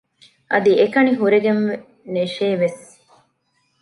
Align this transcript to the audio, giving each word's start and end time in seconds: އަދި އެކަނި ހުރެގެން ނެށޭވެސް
އަދި 0.51 0.71
އެކަނި 0.79 1.11
ހުރެގެން 1.19 1.65
ނެށޭވެސް 2.13 2.83